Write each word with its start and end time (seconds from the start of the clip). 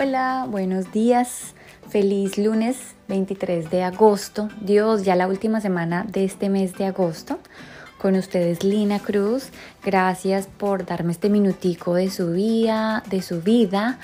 Hola, 0.00 0.46
buenos 0.48 0.90
días. 0.90 1.54
Feliz 1.88 2.38
lunes 2.38 2.96
23 3.06 3.70
de 3.70 3.84
agosto. 3.84 4.48
Dios, 4.60 5.04
ya 5.04 5.14
la 5.14 5.28
última 5.28 5.60
semana 5.60 6.04
de 6.08 6.24
este 6.24 6.48
mes 6.48 6.76
de 6.76 6.86
agosto. 6.86 7.38
Con 8.00 8.16
ustedes 8.16 8.64
Lina 8.64 8.98
Cruz. 8.98 9.50
Gracias 9.84 10.48
por 10.48 10.86
darme 10.86 11.12
este 11.12 11.28
minutico 11.28 11.94
de 11.94 12.10
su 12.10 12.32
vida, 12.32 13.04
de 13.10 13.22
su 13.22 13.42
vida 13.42 14.00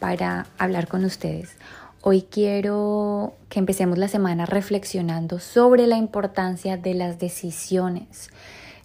para 0.00 0.46
hablar 0.58 0.88
con 0.88 1.04
ustedes. 1.04 1.58
Hoy 2.00 2.22
quiero 2.22 3.34
que 3.48 3.60
empecemos 3.60 3.98
la 3.98 4.08
semana 4.08 4.46
reflexionando 4.46 5.38
sobre 5.38 5.86
la 5.86 5.96
importancia 5.96 6.76
de 6.76 6.94
las 6.94 7.20
decisiones. 7.20 8.30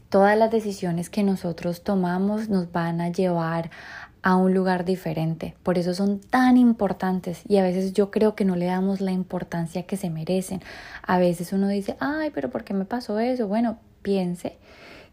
Todas 0.09 0.37
las 0.37 0.51
decisiones 0.51 1.09
que 1.09 1.23
nosotros 1.23 1.83
tomamos 1.83 2.49
nos 2.49 2.71
van 2.71 3.01
a 3.01 3.09
llevar 3.09 3.71
a 4.21 4.35
un 4.35 4.53
lugar 4.53 4.85
diferente. 4.85 5.55
Por 5.63 5.77
eso 5.77 5.93
son 5.93 6.19
tan 6.19 6.57
importantes 6.57 7.41
y 7.47 7.57
a 7.57 7.63
veces 7.63 7.93
yo 7.93 8.11
creo 8.11 8.35
que 8.35 8.45
no 8.45 8.55
le 8.55 8.65
damos 8.65 9.01
la 9.01 9.11
importancia 9.11 9.83
que 9.83 9.97
se 9.97 10.09
merecen. 10.09 10.61
A 11.03 11.19
veces 11.19 11.53
uno 11.53 11.67
dice, 11.67 11.95
ay, 11.99 12.31
pero 12.33 12.49
¿por 12.49 12.63
qué 12.63 12.73
me 12.73 12.85
pasó 12.85 13.19
eso? 13.19 13.47
Bueno, 13.47 13.77
piense 14.01 14.57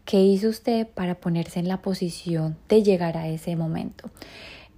qué 0.05 0.21
hizo 0.21 0.49
usted 0.49 0.87
para 0.87 1.15
ponerse 1.15 1.59
en 1.59 1.67
la 1.67 1.81
posición 1.81 2.57
de 2.69 2.83
llegar 2.83 3.17
a 3.17 3.27
ese 3.27 3.55
momento. 3.55 4.09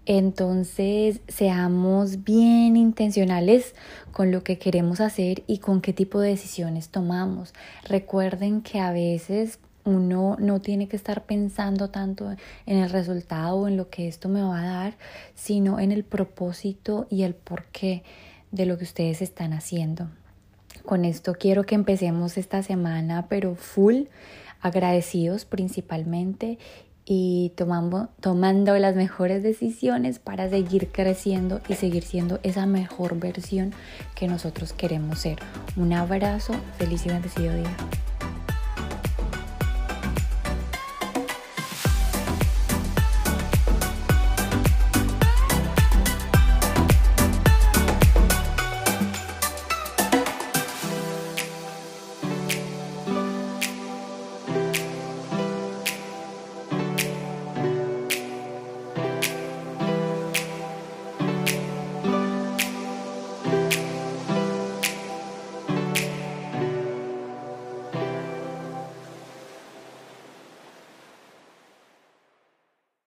Entonces, 0.05 1.21
seamos 1.27 2.23
bien 2.23 2.75
intencionales 2.75 3.75
con 4.11 4.31
lo 4.31 4.43
que 4.43 4.57
queremos 4.57 5.01
hacer 5.01 5.43
y 5.45 5.59
con 5.59 5.81
qué 5.81 5.93
tipo 5.93 6.19
de 6.19 6.29
decisiones 6.29 6.89
tomamos. 6.89 7.53
Recuerden 7.83 8.61
que 8.61 8.79
a 8.79 8.91
veces 8.91 9.59
uno 9.85 10.35
no 10.39 10.61
tiene 10.61 10.87
que 10.87 10.95
estar 10.95 11.25
pensando 11.25 11.89
tanto 11.89 12.29
en 12.65 12.77
el 12.77 12.89
resultado 12.89 13.55
o 13.57 13.67
en 13.67 13.77
lo 13.77 13.89
que 13.89 14.07
esto 14.07 14.29
me 14.29 14.41
va 14.41 14.61
a 14.61 14.65
dar, 14.65 14.97
sino 15.35 15.79
en 15.79 15.91
el 15.91 16.03
propósito 16.03 17.07
y 17.09 17.23
el 17.23 17.33
porqué 17.33 18.03
de 18.51 18.65
lo 18.65 18.77
que 18.77 18.83
ustedes 18.83 19.21
están 19.21 19.53
haciendo. 19.53 20.09
Con 20.85 21.05
esto 21.05 21.33
quiero 21.33 21.65
que 21.65 21.75
empecemos 21.75 22.37
esta 22.37 22.63
semana, 22.63 23.27
pero 23.29 23.55
full 23.55 24.03
agradecidos 24.61 25.45
principalmente 25.45 26.57
y 27.05 27.53
tomando, 27.55 28.09
tomando 28.19 28.77
las 28.77 28.95
mejores 28.95 29.41
decisiones 29.41 30.19
para 30.19 30.49
seguir 30.49 30.91
creciendo 30.91 31.59
y 31.67 31.73
seguir 31.73 32.03
siendo 32.03 32.39
esa 32.43 32.67
mejor 32.67 33.17
versión 33.19 33.73
que 34.15 34.27
nosotros 34.27 34.73
queremos 34.73 35.19
ser. 35.19 35.39
Un 35.75 35.93
abrazo, 35.93 36.53
feliz 36.77 37.05
y 37.05 37.09
bendecido 37.09 37.55
día. 37.55 37.75